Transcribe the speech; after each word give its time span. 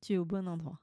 tu 0.00 0.14
es 0.14 0.18
au 0.18 0.24
bon 0.24 0.46
endroit. 0.48 0.80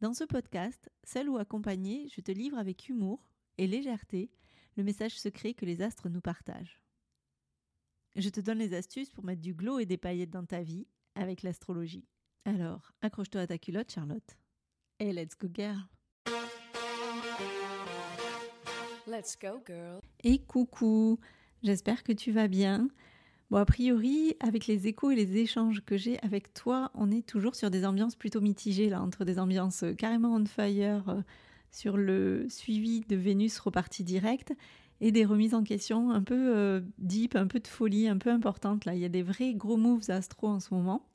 Dans 0.00 0.12
ce 0.12 0.24
podcast, 0.24 0.90
seul 1.04 1.28
ou 1.28 1.38
accompagné, 1.38 2.08
je 2.14 2.20
te 2.20 2.32
livre 2.32 2.58
avec 2.58 2.88
humour 2.88 3.30
et 3.58 3.66
légèreté 3.66 4.30
le 4.76 4.84
message 4.84 5.18
secret 5.18 5.54
que 5.54 5.64
les 5.64 5.80
astres 5.80 6.08
nous 6.08 6.20
partagent. 6.20 6.82
Je 8.14 8.28
te 8.28 8.40
donne 8.40 8.58
les 8.58 8.74
astuces 8.74 9.10
pour 9.10 9.24
mettre 9.24 9.40
du 9.40 9.54
glow 9.54 9.78
et 9.78 9.86
des 9.86 9.96
paillettes 9.96 10.30
dans 10.30 10.44
ta 10.44 10.62
vie 10.62 10.86
avec 11.14 11.42
l'astrologie. 11.42 12.06
Alors, 12.44 12.92
accroche-toi 13.00 13.42
à 13.42 13.46
ta 13.46 13.58
culotte, 13.58 13.90
Charlotte. 13.90 14.36
Et 14.98 15.12
let's 15.12 15.36
go, 15.36 15.48
girl! 15.52 15.80
Let's 19.06 19.36
go, 19.40 19.62
girl. 19.66 20.00
Et 20.24 20.38
coucou, 20.38 21.18
j'espère 21.62 22.02
que 22.02 22.12
tu 22.12 22.32
vas 22.32 22.48
bien. 22.48 22.88
Bon, 23.50 23.58
a 23.58 23.64
priori, 23.64 24.34
avec 24.40 24.66
les 24.66 24.88
échos 24.88 25.12
et 25.12 25.14
les 25.14 25.36
échanges 25.36 25.80
que 25.84 25.96
j'ai 25.96 26.18
avec 26.24 26.52
toi, 26.52 26.90
on 26.94 27.12
est 27.12 27.24
toujours 27.24 27.54
sur 27.54 27.70
des 27.70 27.86
ambiances 27.86 28.16
plutôt 28.16 28.40
mitigées, 28.40 28.88
là, 28.88 29.00
entre 29.00 29.24
des 29.24 29.38
ambiances 29.38 29.84
euh, 29.84 29.94
carrément 29.94 30.34
on 30.34 30.44
fire 30.46 31.08
euh, 31.08 31.22
sur 31.70 31.96
le 31.96 32.46
suivi 32.48 33.02
de 33.02 33.14
Vénus 33.14 33.60
reparti 33.60 34.02
direct 34.02 34.52
et 35.00 35.12
des 35.12 35.24
remises 35.24 35.54
en 35.54 35.62
question 35.62 36.10
un 36.10 36.22
peu 36.22 36.56
euh, 36.56 36.80
deep, 36.98 37.36
un 37.36 37.46
peu 37.46 37.60
de 37.60 37.68
folie, 37.68 38.08
un 38.08 38.18
peu 38.18 38.30
importante. 38.30 38.84
Là, 38.84 38.94
il 38.94 39.00
y 39.00 39.04
a 39.04 39.08
des 39.08 39.22
vrais 39.22 39.54
gros 39.54 39.76
moves 39.76 40.10
astro 40.10 40.48
en 40.48 40.58
ce 40.58 40.74
moment. 40.74 41.06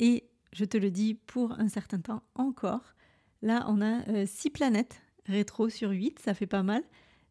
Et 0.00 0.28
je 0.52 0.64
te 0.64 0.76
le 0.76 0.90
dis 0.90 1.14
pour 1.14 1.52
un 1.60 1.68
certain 1.68 2.00
temps 2.00 2.24
encore, 2.34 2.94
là, 3.40 3.64
on 3.68 3.80
a 3.80 4.26
6 4.26 4.50
planètes 4.50 5.00
rétro 5.26 5.68
sur 5.68 5.90
8, 5.90 6.18
ça 6.18 6.34
fait 6.34 6.46
pas 6.46 6.64
mal, 6.64 6.82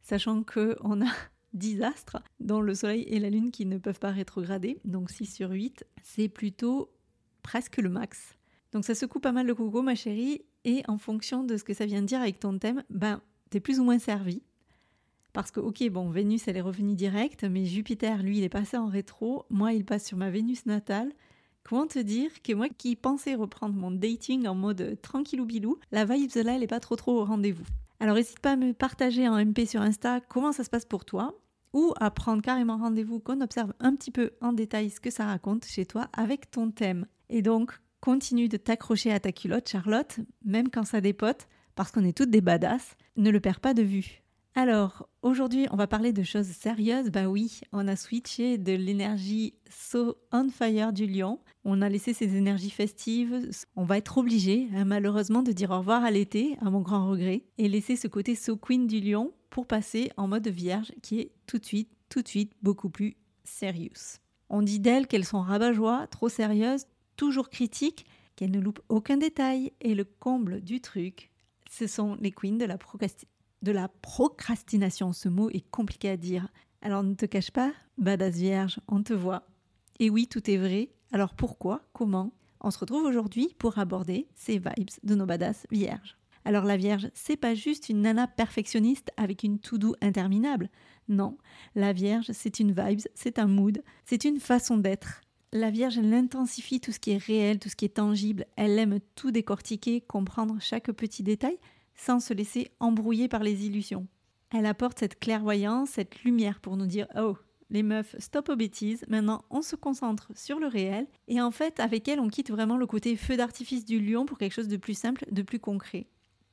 sachant 0.01 0.44
qu'on 0.44 1.01
a 1.01 1.11
10 1.53 1.81
astres, 1.81 2.22
dont 2.39 2.62
le 2.62 2.73
Soleil 2.73 3.03
et 3.03 3.19
la 3.19 3.29
Lune 3.29 3.51
qui 3.51 3.66
ne 3.66 3.78
peuvent 3.78 4.00
pas 4.00 4.12
rétrograder. 4.12 4.79
Donc 4.85 5.12
6 5.12 5.25
sur 5.25 5.51
8, 5.51 5.85
c'est 6.03 6.29
plutôt 6.29 6.91
presque 7.44 7.78
le 7.78 7.89
max. 7.89 8.38
Donc 8.72 8.85
ça 8.85 8.95
secoue 8.95 9.19
pas 9.19 9.31
mal 9.31 9.47
le 9.47 9.56
coco, 9.56 9.81
ma 9.81 9.95
chérie, 9.95 10.41
et 10.63 10.84
en 10.88 10.97
fonction 10.97 11.44
de 11.44 11.57
ce 11.57 11.63
que 11.63 11.73
ça 11.73 11.85
vient 11.85 12.01
de 12.01 12.07
dire 12.07 12.22
avec 12.22 12.40
ton 12.40 12.57
thème, 12.57 12.84
ben, 12.90 13.22
t'es 13.50 13.59
plus 13.59 13.79
ou 13.79 13.84
moins 13.84 14.00
servi. 14.00 14.41
Parce 15.34 15.51
que, 15.51 15.59
ok, 15.59 15.90
bon, 15.90 16.09
Vénus, 16.09 16.47
elle 16.47 16.57
est 16.57 16.61
revenue 16.61 16.94
directe, 16.94 17.44
mais 17.45 17.66
Jupiter, 17.66 18.22
lui, 18.22 18.40
il 18.40 18.44
est 18.44 18.50
passé 18.50 18.78
en 18.78 18.88
rétro. 18.88 19.45
Moi, 19.50 19.73
il 19.73 19.85
passe 19.85 20.06
sur 20.06 20.17
ma 20.17 20.29
Vénus 20.29 20.66
natale. 20.66 21.11
Comment 21.63 21.88
te 21.88 22.00
dire 22.00 22.41
que 22.41 22.53
moi 22.53 22.67
qui 22.69 22.95
pensais 22.95 23.35
reprendre 23.35 23.75
mon 23.75 23.91
dating 23.91 24.47
en 24.47 24.56
mode 24.56 25.00
tranquillou 25.01 25.45
bilou, 25.45 25.78
la 25.91 26.06
vibe 26.06 26.31
là, 26.35 26.56
elle 26.56 26.63
est 26.63 26.67
pas 26.67 26.79
trop 26.79 26.95
trop 26.95 27.22
au 27.22 27.23
rendez-vous. 27.25 27.66
Alors 28.00 28.16
n'hésite 28.16 28.40
pas 28.40 28.53
à 28.53 28.56
me 28.56 28.73
partager 28.73 29.29
en 29.29 29.38
MP 29.38 29.67
sur 29.67 29.79
Insta 29.81 30.22
comment 30.22 30.51
ça 30.51 30.63
se 30.63 30.72
passe 30.72 30.85
pour 30.85 31.06
toi 31.06 31.40
ou 31.73 31.93
à 31.99 32.11
prendre 32.11 32.41
carrément 32.41 32.77
rendez-vous 32.77 33.19
qu'on 33.19 33.41
observe 33.41 33.73
un 33.79 33.95
petit 33.95 34.11
peu 34.11 34.31
en 34.41 34.53
détail 34.53 34.89
ce 34.89 34.99
que 34.99 35.11
ça 35.11 35.25
raconte 35.25 35.65
chez 35.65 35.85
toi 35.85 36.09
avec 36.13 36.51
ton 36.51 36.71
thème. 36.71 37.05
Et 37.29 37.41
donc, 37.41 37.73
continue 38.01 38.49
de 38.49 38.57
t'accrocher 38.57 39.11
à 39.11 39.19
ta 39.19 39.31
culotte, 39.31 39.69
Charlotte, 39.69 40.19
même 40.43 40.69
quand 40.69 40.85
ça 40.85 41.01
dépote, 41.01 41.47
parce 41.75 41.91
qu'on 41.91 42.03
est 42.03 42.17
toutes 42.17 42.31
des 42.31 42.41
badass, 42.41 42.95
ne 43.15 43.29
le 43.29 43.39
perds 43.39 43.61
pas 43.61 43.73
de 43.73 43.83
vue. 43.83 44.20
Alors, 44.53 45.07
aujourd'hui, 45.22 45.67
on 45.72 45.78
va 45.78 45.88
parler 45.88 46.12
de 46.12 46.23
choses 46.23 46.47
sérieuses. 46.47 47.09
Bah 47.09 47.28
oui, 47.28 47.62
on 47.72 47.88
a 47.88 47.95
switché 47.95 48.57
de 48.57 48.73
l'énergie 48.73 49.53
so 49.69 50.17
on 50.34 50.50
fire 50.50 50.91
du 50.91 51.07
lion. 51.07 51.39
On 51.63 51.81
a 51.81 51.88
laissé 51.88 52.13
ces 52.13 52.35
énergies 52.35 52.69
festives. 52.69 53.50
On 53.78 53.85
va 53.85 53.97
être 53.97 54.17
obligé, 54.17 54.67
hein, 54.75 54.84
malheureusement, 54.84 55.41
de 55.41 55.53
dire 55.53 55.72
au 55.72 55.78
revoir 55.78 56.03
à 56.03 56.11
l'été, 56.11 56.57
à 56.59 56.69
mon 56.69 56.81
grand 56.81 57.09
regret, 57.09 57.44
et 57.57 57.69
laisser 57.69 57.95
ce 57.95 58.09
côté 58.09 58.35
so 58.35 58.57
queen 58.57 58.88
du 58.88 59.00
lion 59.00 59.31
pour 59.50 59.67
passer 59.67 60.11
en 60.17 60.28
mode 60.28 60.50
vierge 60.50 60.91
qui 61.01 61.22
est 61.22 61.31
tout 61.47 61.57
de 61.57 61.66
suite, 61.66 61.90
tout 62.09 62.22
de 62.22 62.28
suite 62.28 62.51
beaucoup 62.61 62.90
plus 62.90 63.16
serious. 63.45 64.19
On 64.50 64.61
dit 64.61 64.81
d'elles 64.81 65.07
qu'elles 65.07 65.23
sont 65.23 65.41
rabat-joie, 65.41 66.07
trop 66.07 66.28
sérieuses, 66.28 66.88
toujours 67.16 67.50
critiques, 67.50 68.06
qu'elles 68.35 68.51
ne 68.51 68.59
loupent 68.59 68.81
aucun 68.90 69.16
détail. 69.16 69.72
Et 69.79 69.95
le 69.95 70.03
comble 70.03 70.59
du 70.59 70.81
truc, 70.81 71.31
ce 71.69 71.88
sont 71.88 72.17
les 72.19 72.31
queens 72.31 72.57
de 72.57 72.66
la 72.66 72.78
procrastination 72.78 73.29
de 73.61 73.72
la 73.72 73.88
procrastination. 73.88 75.13
Ce 75.13 75.29
mot 75.29 75.49
est 75.49 75.69
compliqué 75.69 76.09
à 76.09 76.17
dire. 76.17 76.47
Alors 76.81 77.03
ne 77.03 77.13
te 77.13 77.25
cache 77.25 77.51
pas, 77.51 77.72
badass 77.97 78.35
vierge, 78.35 78.79
on 78.88 79.03
te 79.03 79.13
voit. 79.13 79.47
Et 79.99 80.09
oui, 80.09 80.27
tout 80.27 80.49
est 80.49 80.57
vrai. 80.57 80.89
Alors 81.11 81.35
pourquoi? 81.35 81.81
Comment? 81.94 82.33
On 82.59 82.72
se 82.72 82.79
retrouve 82.79 83.05
aujourd'hui 83.05 83.55
pour 83.57 83.77
aborder 83.77 84.27
ces 84.35 84.53
vibes 84.53 84.89
de 85.03 85.16
nos 85.16 85.25
badass 85.25 85.66
vierges. 85.72 86.17
Alors 86.45 86.63
la 86.63 86.77
vierge, 86.77 87.09
c'est 87.13 87.38
pas 87.38 87.53
juste 87.53 87.89
une 87.89 88.01
nana 88.01 88.27
perfectionniste 88.27 89.11
avec 89.17 89.44
une 89.44 89.59
to-do 89.59 89.95
interminable. 90.01 90.69
Non, 91.07 91.38
la 91.75 91.93
vierge, 91.93 92.31
c'est 92.31 92.59
une 92.59 92.72
vibes, 92.72 93.01
c'est 93.13 93.38
un 93.38 93.47
mood, 93.47 93.83
c'est 94.05 94.23
une 94.23 94.39
façon 94.39 94.78
d'être. 94.78 95.22
La 95.53 95.69
Vierge, 95.69 95.97
elle 95.97 96.13
intensifie 96.13 96.79
tout 96.79 96.93
ce 96.93 96.99
qui 96.99 97.11
est 97.11 97.17
réel, 97.17 97.59
tout 97.59 97.67
ce 97.67 97.75
qui 97.75 97.83
est 97.83 97.95
tangible. 97.95 98.45
Elle 98.55 98.79
aime 98.79 98.99
tout 99.16 99.31
décortiquer, 99.31 99.99
comprendre 99.99 100.55
chaque 100.61 100.89
petit 100.93 101.23
détail 101.23 101.57
sans 101.96 102.19
se 102.19 102.34
laisser 102.34 102.72
embrouiller 102.79 103.28
par 103.28 103.44
les 103.44 103.66
illusions. 103.66 104.07
Elle 104.52 104.66
apporte 104.66 105.00
cette 105.00 105.19
clairvoyance, 105.19 105.91
cette 105.91 106.24
lumière 106.24 106.59
pour 106.59 106.75
nous 106.78 106.85
dire 106.85 107.07
Oh, 107.16 107.38
les 107.69 107.84
meufs, 107.84 108.16
stop 108.19 108.50
aux 108.50 108.56
bêtises, 108.56 109.06
maintenant 109.07 109.46
on 109.50 109.62
se 109.62 109.78
concentre 109.78 110.31
sur 110.35 110.59
le 110.59 110.68
réel. 110.68 111.07
Et 111.28 111.41
en 111.41 111.52
fait, 111.52 111.79
avec 111.79 112.07
elle, 112.07 112.19
on 112.19 112.28
quitte 112.28 112.52
vraiment 112.52 112.78
le 112.78 112.85
côté 112.85 113.16
feu 113.16 113.38
d'artifice 113.38 113.85
du 113.85 114.00
lion 114.02 114.25
pour 114.25 114.38
quelque 114.38 114.53
chose 114.53 114.68
de 114.68 114.78
plus 114.78 114.97
simple, 114.97 115.25
de 115.31 115.41
plus 115.41 115.59
concret. 115.59 116.07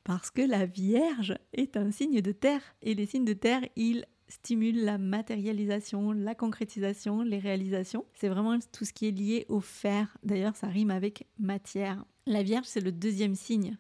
Parce 0.04 0.30
que 0.30 0.42
la 0.42 0.64
Vierge 0.64 1.34
est 1.52 1.76
un 1.76 1.90
signe 1.90 2.22
de 2.22 2.32
terre. 2.32 2.62
Et 2.82 2.94
les 2.94 3.04
signes 3.04 3.26
de 3.26 3.34
terre, 3.34 3.62
ils 3.76 4.06
stimulent 4.28 4.84
la 4.84 4.96
matérialisation, 4.96 6.12
la 6.12 6.34
concrétisation, 6.34 7.22
les 7.22 7.38
réalisations. 7.38 8.06
C'est 8.14 8.28
vraiment 8.28 8.58
tout 8.72 8.84
ce 8.84 8.92
qui 8.92 9.08
est 9.08 9.10
lié 9.10 9.44
au 9.48 9.60
fer. 9.60 10.16
D'ailleurs, 10.22 10.56
ça 10.56 10.68
rime 10.68 10.90
avec 10.90 11.26
matière. 11.38 12.04
La 12.26 12.42
Vierge, 12.42 12.66
c'est 12.66 12.80
le 12.80 12.92
deuxième 12.92 13.34
signe 13.34 13.76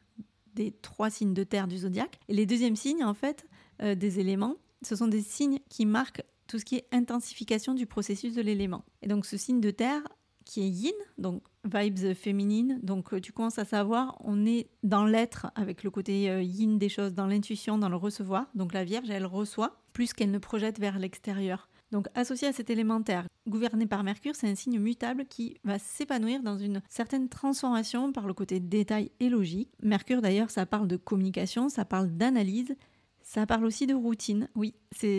des 0.58 0.72
trois 0.72 1.08
signes 1.08 1.34
de 1.34 1.44
terre 1.44 1.68
du 1.68 1.78
zodiaque. 1.78 2.18
Et 2.28 2.34
les 2.34 2.44
deuxièmes 2.44 2.76
signes, 2.76 3.04
en 3.04 3.14
fait, 3.14 3.46
euh, 3.82 3.94
des 3.94 4.18
éléments, 4.18 4.56
ce 4.82 4.96
sont 4.96 5.06
des 5.06 5.22
signes 5.22 5.60
qui 5.68 5.86
marquent 5.86 6.22
tout 6.48 6.58
ce 6.58 6.64
qui 6.64 6.76
est 6.76 6.86
intensification 6.92 7.74
du 7.74 7.86
processus 7.86 8.34
de 8.34 8.42
l'élément. 8.42 8.84
Et 9.02 9.08
donc 9.08 9.24
ce 9.24 9.36
signe 9.36 9.60
de 9.60 9.70
terre 9.70 10.02
qui 10.44 10.62
est 10.62 10.68
yin, 10.68 10.94
donc 11.18 11.42
vibes 11.64 12.14
féminines, 12.14 12.80
donc 12.82 13.12
euh, 13.12 13.20
tu 13.20 13.32
commences 13.32 13.58
à 13.58 13.66
savoir, 13.66 14.16
on 14.24 14.46
est 14.46 14.70
dans 14.82 15.04
l'être 15.04 15.48
avec 15.54 15.84
le 15.84 15.90
côté 15.90 16.30
euh, 16.30 16.42
yin 16.42 16.78
des 16.78 16.88
choses, 16.88 17.12
dans 17.12 17.26
l'intuition, 17.26 17.76
dans 17.76 17.90
le 17.90 17.96
recevoir. 17.96 18.46
Donc 18.54 18.72
la 18.72 18.82
Vierge, 18.82 19.10
elle 19.10 19.26
reçoit 19.26 19.82
plus 19.92 20.14
qu'elle 20.14 20.30
ne 20.30 20.38
projette 20.38 20.80
vers 20.80 20.98
l'extérieur. 20.98 21.67
Donc 21.90 22.06
associé 22.14 22.48
à 22.48 22.52
cet 22.52 22.70
élémentaire, 22.70 23.26
gouverné 23.46 23.86
par 23.86 24.04
Mercure, 24.04 24.36
c'est 24.36 24.48
un 24.48 24.54
signe 24.54 24.78
mutable 24.78 25.24
qui 25.26 25.56
va 25.64 25.78
s'épanouir 25.78 26.42
dans 26.42 26.58
une 26.58 26.82
certaine 26.88 27.28
transformation 27.28 28.12
par 28.12 28.26
le 28.26 28.34
côté 28.34 28.60
détail 28.60 29.10
et 29.20 29.28
logique. 29.28 29.70
Mercure 29.82 30.20
d'ailleurs, 30.20 30.50
ça 30.50 30.66
parle 30.66 30.88
de 30.88 30.96
communication, 30.96 31.68
ça 31.68 31.84
parle 31.84 32.08
d'analyse, 32.08 32.76
ça 33.22 33.44
parle 33.44 33.66
aussi 33.66 33.86
de 33.86 33.94
routine. 33.94 34.48
Oui, 34.54 34.74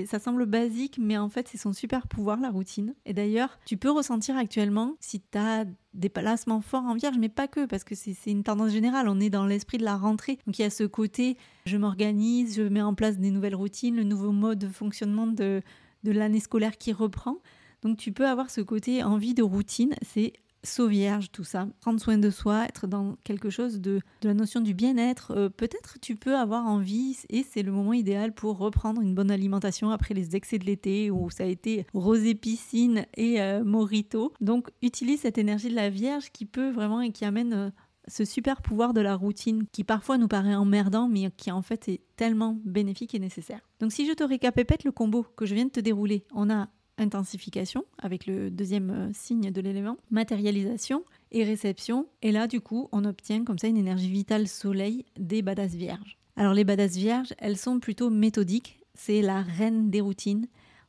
ça 0.07 0.18
semble 0.19 0.48
basique, 0.48 0.98
mais 1.00 1.18
en 1.18 1.30
fait 1.30 1.48
c'est 1.48 1.60
son 1.60 1.74
super 1.74 2.07
pouvoir 2.07 2.39
la 2.39 2.50
routine. 2.50 2.95
Et 3.06 3.13
d'ailleurs, 3.13 3.60
tu 3.66 3.77
peux 3.77 3.92
ressentir 3.92 4.36
actuellement 4.36 4.95
si 5.00 5.21
tu 5.21 5.38
as 5.38 5.66
des 5.94 6.10
placements 6.10 6.62
forts 6.62 6.86
en 6.86 6.95
vierge, 6.95 7.18
mais 7.19 7.30
pas 7.30 7.48
que, 7.48 7.66
parce 7.66 7.83
que 7.83 7.95
c'est 7.95 8.16
une 8.25 8.44
tendance 8.44 8.71
générale. 8.71 9.07
On 9.10 9.19
est 9.19 9.30
dans 9.30 9.45
l'esprit 9.45 9.77
de 9.77 9.86
la 9.86 9.95
rentrée. 9.98 10.39
Donc 10.45 10.57
il 10.57 10.63
y 10.63 10.66
a 10.66 10.69
ce 10.69 10.83
côté, 10.83 11.38
je 11.66 11.77
m'organise, 11.77 12.56
je 12.56 12.63
mets 12.63 12.81
en 12.81 12.94
place 12.94 13.18
des 13.18 13.31
nouvelles 13.31 13.56
routines, 13.56 13.95
le 13.95 14.04
nouveau 14.04 14.31
mode 14.31 14.60
de 14.60 14.68
fonctionnement 14.68 15.27
de 15.27 15.62
de 16.03 16.11
l'année 16.11 16.39
scolaire 16.39 16.77
qui 16.77 16.93
reprend. 16.93 17.37
Donc 17.81 17.97
tu 17.97 18.11
peux 18.11 18.27
avoir 18.27 18.49
ce 18.49 18.61
côté 18.61 19.03
envie 19.03 19.33
de 19.33 19.43
routine, 19.43 19.95
c'est 20.01 20.33
saut 20.63 20.87
vierge, 20.87 21.31
tout 21.31 21.43
ça. 21.43 21.67
Prendre 21.79 21.99
soin 21.99 22.17
de 22.17 22.29
soi, 22.29 22.65
être 22.65 22.87
dans 22.87 23.15
quelque 23.23 23.49
chose 23.49 23.79
de, 23.79 24.01
de 24.21 24.27
la 24.27 24.33
notion 24.33 24.61
du 24.61 24.73
bien-être. 24.73 25.31
Euh, 25.31 25.49
peut-être 25.49 25.97
tu 26.01 26.15
peux 26.15 26.35
avoir 26.35 26.65
envie 26.65 27.17
et 27.29 27.43
c'est 27.43 27.63
le 27.63 27.71
moment 27.71 27.93
idéal 27.93 28.33
pour 28.33 28.57
reprendre 28.57 29.01
une 29.01 29.15
bonne 29.15 29.31
alimentation 29.31 29.91
après 29.91 30.13
les 30.13 30.35
excès 30.35 30.57
de 30.57 30.65
l'été 30.65 31.11
où 31.11 31.29
ça 31.29 31.43
a 31.43 31.47
été 31.47 31.85
rosé 31.93 32.35
piscine 32.35 33.05
et 33.15 33.41
euh, 33.41 33.63
morito. 33.63 34.33
Donc 34.41 34.69
utilise 34.81 35.21
cette 35.21 35.37
énergie 35.37 35.69
de 35.69 35.75
la 35.75 35.89
vierge 35.89 36.31
qui 36.31 36.45
peut 36.45 36.71
vraiment 36.71 37.01
et 37.01 37.11
qui 37.11 37.25
amène 37.25 37.53
euh, 37.53 37.69
ce 38.09 38.25
super 38.25 38.61
pouvoir 38.61 38.94
de 38.94 39.01
la 39.01 39.15
routine 39.15 39.65
qui 39.71 39.83
parfois 39.83 40.17
nous 40.17 40.27
paraît 40.27 40.56
emmerdant 40.56 41.07
mais 41.07 41.31
qui 41.38 41.51
en 41.51 41.61
fait 41.61 41.88
est 41.88 42.01
tellement 42.15 42.59
bénéfique 42.65 43.15
et 43.15 43.19
nécessaire. 43.19 43.61
Donc 43.79 43.91
si 43.91 44.06
je 44.06 44.13
te 44.13 44.23
récapépète 44.23 44.83
le 44.83 44.91
combo 44.91 45.25
que 45.35 45.45
je 45.45 45.56
viens 45.56 45.65
de 45.65 45.71
te 45.71 45.79
dérouler, 45.79 46.25
on 46.33 46.50
a 46.50 46.69
intensification 47.00 47.85
avec 47.97 48.25
le 48.25 48.51
deuxième 48.51 48.89
euh, 48.89 49.09
signe 49.13 49.51
de 49.51 49.61
l'élément, 49.61 49.97
matérialisation 50.11 51.03
et 51.31 51.44
réception. 51.44 52.07
Et 52.21 52.31
là, 52.31 52.47
du 52.47 52.61
coup, 52.61 52.89
on 52.91 53.06
obtient 53.06 53.44
comme 53.44 53.57
ça 53.57 53.67
une 53.67 53.77
énergie 53.77 54.09
vitale 54.09 54.47
soleil 54.47 55.06
des 55.17 55.41
badass 55.41 55.73
vierges. 55.73 56.17
Alors 56.35 56.53
les 56.53 56.63
badass 56.63 56.95
vierges, 56.95 57.33
elles 57.38 57.57
sont 57.57 57.79
plutôt 57.79 58.09
méthodiques. 58.09 58.79
C'est 58.94 59.21
la 59.21 59.41
reine 59.41 59.89
des 59.89 60.01
routines. 60.01 60.47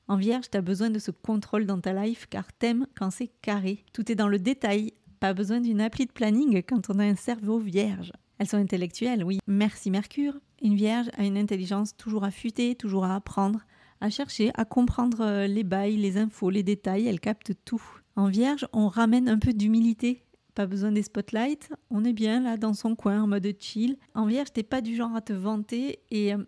En 0.08 0.16
vierge, 0.16 0.50
tu 0.50 0.58
as 0.58 0.62
besoin 0.62 0.90
de 0.90 0.98
ce 0.98 1.12
contrôle 1.12 1.66
dans 1.66 1.80
ta 1.80 1.92
life 1.92 2.26
car 2.28 2.52
t'aimes 2.52 2.86
quand 2.96 3.10
c'est 3.10 3.30
carré. 3.42 3.84
Tout 3.92 4.10
est 4.10 4.16
dans 4.16 4.28
le 4.28 4.40
détail. 4.40 4.92
Pas 5.20 5.34
besoin 5.34 5.60
d'une 5.60 5.82
appli 5.82 6.06
de 6.06 6.12
planning 6.12 6.62
quand 6.66 6.90
on 6.90 6.98
a 6.98 7.04
un 7.04 7.14
cerveau 7.14 7.58
vierge. 7.58 8.12
Elles 8.38 8.48
sont 8.48 8.56
intellectuelles, 8.56 9.22
oui. 9.22 9.38
Merci 9.46 9.90
Mercure. 9.90 10.38
Une 10.62 10.74
vierge 10.74 11.10
a 11.18 11.24
une 11.24 11.36
intelligence 11.36 11.94
toujours 11.94 12.24
affûtée, 12.24 12.74
toujours 12.74 13.04
à 13.04 13.14
apprendre 13.14 13.60
à 14.00 14.10
chercher, 14.10 14.50
à 14.54 14.64
comprendre 14.64 15.20
euh, 15.20 15.46
les 15.46 15.64
bails, 15.64 15.96
les 15.96 16.16
infos, 16.16 16.50
les 16.50 16.62
détails, 16.62 17.06
elle 17.06 17.20
capte 17.20 17.52
tout. 17.64 17.82
En 18.16 18.28
vierge, 18.28 18.66
on 18.72 18.88
ramène 18.88 19.28
un 19.28 19.38
peu 19.38 19.52
d'humilité. 19.52 20.24
Pas 20.54 20.66
besoin 20.66 20.90
des 20.90 21.02
spotlights, 21.02 21.70
on 21.90 22.04
est 22.04 22.12
bien 22.12 22.40
là 22.40 22.56
dans 22.56 22.74
son 22.74 22.96
coin 22.96 23.22
en 23.22 23.26
mode 23.26 23.54
chill. 23.60 23.96
En 24.14 24.26
vierge, 24.26 24.52
t'es 24.52 24.62
pas 24.62 24.80
du 24.80 24.96
genre 24.96 25.14
à 25.14 25.20
te 25.20 25.32
vanter 25.32 26.00
et 26.10 26.34
euh, 26.34 26.38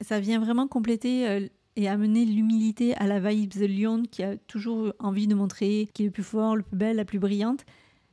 ça 0.00 0.20
vient 0.20 0.40
vraiment 0.40 0.66
compléter 0.66 1.28
euh, 1.28 1.46
et 1.76 1.88
amener 1.88 2.24
l'humilité 2.24 2.94
à 2.96 3.06
la 3.06 3.20
vibe 3.20 3.50
The 3.50 3.68
Lion 3.68 4.02
qui 4.10 4.22
a 4.22 4.36
toujours 4.36 4.92
envie 4.98 5.26
de 5.26 5.34
montrer 5.34 5.88
qui 5.94 6.02
est 6.02 6.06
le 6.06 6.12
plus 6.12 6.22
fort, 6.22 6.56
le 6.56 6.62
plus 6.62 6.76
belle, 6.76 6.96
la 6.96 7.04
plus 7.04 7.18
brillante. 7.18 7.64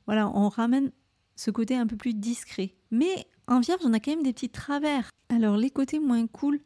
Voilà, 0.10 0.28
on 0.36 0.50
ramène 0.50 0.92
ce 1.36 1.52
côté 1.52 1.76
un 1.76 1.86
peu 1.86 1.96
plus 1.96 2.16
discret. 2.16 2.74
Mais 2.90 3.28
en 3.46 3.60
vierge, 3.60 3.82
on 3.84 3.94
a 3.94 4.00
quand 4.00 4.10
même 4.10 4.24
des 4.24 4.34
petits 4.34 4.50
travers. 4.50 5.12
Alors 5.30 5.56
les 5.56 5.70
côtés 5.70 6.00
moins 6.00 6.26
cool, 6.26 6.62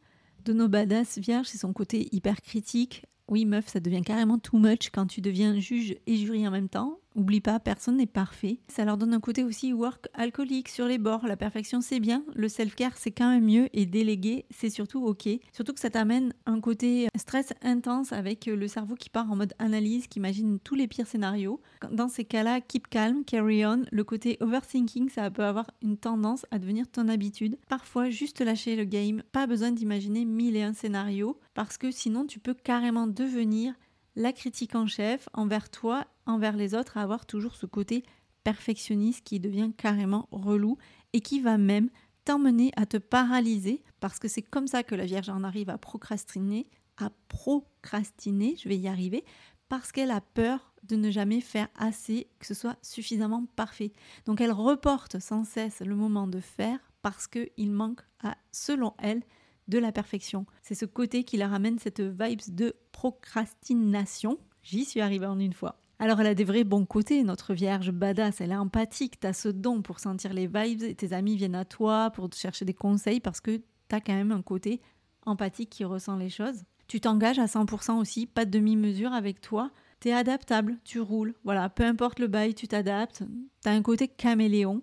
de 0.46 0.54
nos 0.54 0.66
badass 0.66 1.18
vierges, 1.18 1.48
c'est 1.48 1.58
son 1.58 1.74
côté 1.74 2.08
hyper 2.10 2.40
critique. 2.40 3.04
Oui, 3.28 3.44
meuf, 3.44 3.68
ça 3.68 3.80
devient 3.80 4.00
carrément 4.00 4.38
too 4.38 4.56
much 4.56 4.88
quand 4.88 5.06
tu 5.06 5.20
deviens 5.20 5.60
juge 5.60 5.94
et 6.06 6.16
jury 6.16 6.48
en 6.48 6.50
même 6.50 6.70
temps. 6.70 7.00
Oublie 7.14 7.40
pas, 7.40 7.60
personne 7.60 7.98
n'est 7.98 8.06
parfait. 8.06 8.58
Ça 8.66 8.84
leur 8.84 8.96
donne 8.96 9.14
un 9.14 9.20
côté 9.20 9.44
aussi 9.44 9.72
work 9.72 10.08
alcoolique 10.14 10.68
sur 10.68 10.86
les 10.86 10.98
bords. 10.98 11.26
La 11.28 11.36
perfection, 11.36 11.80
c'est 11.80 12.00
bien. 12.00 12.24
Le 12.34 12.48
self-care, 12.48 12.96
c'est 12.96 13.12
quand 13.12 13.30
même 13.30 13.44
mieux. 13.44 13.68
Et 13.72 13.86
déléguer, 13.86 14.46
c'est 14.50 14.68
surtout 14.68 15.04
OK. 15.04 15.28
Surtout 15.52 15.72
que 15.72 15.80
ça 15.80 15.90
t'amène 15.90 16.32
un 16.46 16.60
côté 16.60 17.06
stress 17.16 17.52
intense 17.62 18.12
avec 18.12 18.46
le 18.46 18.66
cerveau 18.66 18.96
qui 18.96 19.10
part 19.10 19.30
en 19.30 19.36
mode 19.36 19.54
analyse, 19.60 20.08
qui 20.08 20.18
imagine 20.18 20.58
tous 20.58 20.74
les 20.74 20.88
pires 20.88 21.06
scénarios. 21.06 21.60
Dans 21.92 22.08
ces 22.08 22.24
cas-là, 22.24 22.60
keep 22.60 22.88
calm, 22.88 23.24
carry 23.24 23.64
on. 23.64 23.82
Le 23.92 24.02
côté 24.02 24.36
overthinking, 24.40 25.08
ça 25.08 25.30
peut 25.30 25.44
avoir 25.44 25.70
une 25.82 25.96
tendance 25.96 26.46
à 26.50 26.58
devenir 26.58 26.88
ton 26.88 27.08
habitude. 27.08 27.56
Parfois, 27.68 28.10
juste 28.10 28.40
lâcher 28.40 28.74
le 28.74 28.84
game. 28.84 29.22
Pas 29.30 29.46
besoin 29.46 29.70
d'imaginer 29.70 30.24
mille 30.24 30.56
et 30.56 30.62
un 30.62 30.74
scénarios 30.74 31.38
parce 31.54 31.78
que 31.78 31.92
sinon, 31.92 32.26
tu 32.26 32.40
peux 32.40 32.54
carrément 32.54 33.06
devenir 33.06 33.74
la 34.16 34.32
critique 34.32 34.74
en 34.74 34.86
chef 34.86 35.28
envers 35.32 35.70
toi, 35.70 36.06
envers 36.26 36.56
les 36.56 36.74
autres, 36.74 36.96
à 36.96 37.02
avoir 37.02 37.26
toujours 37.26 37.56
ce 37.56 37.66
côté 37.66 38.04
perfectionniste 38.44 39.24
qui 39.24 39.40
devient 39.40 39.72
carrément 39.76 40.28
relou 40.30 40.76
et 41.12 41.20
qui 41.20 41.40
va 41.40 41.58
même 41.58 41.90
t'emmener 42.24 42.72
à 42.76 42.86
te 42.86 42.96
paralyser 42.96 43.82
parce 44.00 44.18
que 44.18 44.28
c'est 44.28 44.42
comme 44.42 44.66
ça 44.66 44.82
que 44.82 44.94
la 44.94 45.06
Vierge 45.06 45.30
en 45.30 45.44
arrive 45.44 45.70
à 45.70 45.78
procrastiner, 45.78 46.66
à 46.96 47.10
procrastiner, 47.28 48.56
je 48.62 48.68
vais 48.68 48.76
y 48.76 48.88
arriver, 48.88 49.24
parce 49.68 49.92
qu'elle 49.92 50.10
a 50.10 50.20
peur 50.20 50.74
de 50.82 50.96
ne 50.96 51.10
jamais 51.10 51.40
faire 51.40 51.68
assez, 51.76 52.28
que 52.38 52.46
ce 52.46 52.54
soit 52.54 52.76
suffisamment 52.82 53.46
parfait. 53.56 53.92
Donc 54.26 54.40
elle 54.40 54.52
reporte 54.52 55.18
sans 55.18 55.44
cesse 55.44 55.80
le 55.80 55.94
moment 55.94 56.26
de 56.26 56.40
faire 56.40 56.78
parce 57.02 57.26
qu'il 57.26 57.70
manque 57.70 58.02
à, 58.22 58.36
selon 58.52 58.94
elle, 58.98 59.22
de 59.68 59.78
la 59.78 59.92
perfection. 59.92 60.46
C'est 60.62 60.74
ce 60.74 60.84
côté 60.84 61.24
qui 61.24 61.36
la 61.36 61.48
ramène 61.48 61.78
cette 61.78 62.00
vibes 62.00 62.54
de 62.54 62.74
procrastination. 62.92 64.38
J'y 64.62 64.84
suis 64.84 65.00
arrivée 65.00 65.26
en 65.26 65.38
une 65.38 65.52
fois. 65.52 65.78
Alors 65.98 66.20
elle 66.20 66.26
a 66.26 66.34
des 66.34 66.44
vrais 66.44 66.64
bons 66.64 66.86
côtés, 66.86 67.22
notre 67.22 67.54
vierge 67.54 67.92
badass, 67.92 68.40
elle 68.40 68.50
est 68.50 68.56
empathique, 68.56 69.20
t'as 69.20 69.32
ce 69.32 69.48
don 69.48 69.80
pour 69.80 70.00
sentir 70.00 70.32
les 70.32 70.46
vibes 70.46 70.82
et 70.82 70.94
tes 70.94 71.12
amis 71.12 71.36
viennent 71.36 71.54
à 71.54 71.64
toi 71.64 72.10
pour 72.10 72.28
te 72.28 72.36
chercher 72.36 72.64
des 72.64 72.74
conseils 72.74 73.20
parce 73.20 73.40
que 73.40 73.62
t'as 73.88 74.00
quand 74.00 74.12
même 74.12 74.32
un 74.32 74.42
côté 74.42 74.80
empathique 75.24 75.70
qui 75.70 75.84
ressent 75.84 76.16
les 76.16 76.30
choses. 76.30 76.64
Tu 76.88 77.00
t'engages 77.00 77.38
à 77.38 77.46
100% 77.46 77.98
aussi, 77.98 78.26
pas 78.26 78.44
de 78.44 78.50
demi-mesure 78.50 79.12
avec 79.12 79.40
toi, 79.40 79.70
t'es 80.00 80.12
adaptable, 80.12 80.78
tu 80.84 81.00
roules, 81.00 81.34
voilà, 81.44 81.70
peu 81.70 81.84
importe 81.84 82.18
le 82.18 82.26
bail, 82.26 82.54
tu 82.54 82.68
t'adaptes, 82.68 83.22
t'as 83.62 83.72
un 83.72 83.80
côté 83.80 84.08
caméléon 84.08 84.82